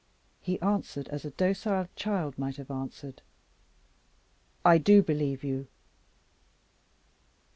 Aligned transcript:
He 0.39 0.59
answered 0.61 1.07
as 1.09 1.25
a 1.25 1.29
docile 1.29 1.87
child 1.95 2.35
might 2.39 2.57
have 2.57 2.71
answered. 2.71 3.21
"I 4.65 4.79
do 4.79 5.03
believe 5.03 5.43
you." 5.43 5.67